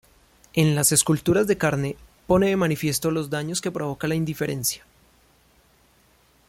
[0.53, 1.95] En "Las esculturas de carne"
[2.25, 4.83] pone de manifiesto los daños que provoca la indiferencia.